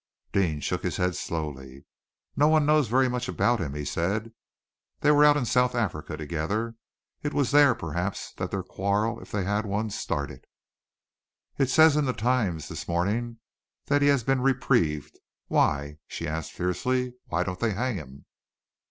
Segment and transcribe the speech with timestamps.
[0.31, 1.85] Deane shook his head slowly.
[2.35, 4.33] "No one knows very much about him," he said.
[5.01, 6.73] "They were out in South Africa together.
[7.21, 10.47] It was there, perhaps, that their quarrel, if they had one, started."
[11.59, 13.41] "It says in the Times this morning
[13.85, 15.19] that he has been reprieved.
[15.49, 17.13] Why?" she asked fiercely.
[17.27, 18.25] "Why don't they hang him?"